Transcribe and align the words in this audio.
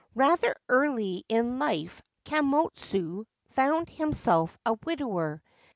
Rather 0.15 0.55
early 0.67 1.23
in 1.29 1.59
life 1.59 2.01
Kammotsu 2.25 3.25
found 3.51 3.87
himself 3.87 4.57
a 4.65 4.73
widower. 4.83 5.43